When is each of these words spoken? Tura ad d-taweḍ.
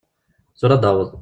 Tura 0.59 0.73
ad 0.75 0.79
d-taweḍ. 0.81 1.09